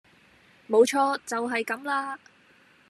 [0.67, 2.17] 冇錯，就係咁啦